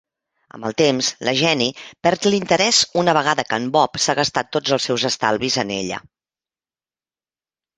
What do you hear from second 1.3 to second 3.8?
Jenny perd l'interès una vegada que en